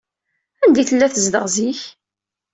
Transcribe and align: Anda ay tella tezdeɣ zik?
Anda 0.63 0.79
ay 0.81 0.85
tella 0.87 1.07
tezdeɣ 1.13 1.45
zik? 1.55 1.81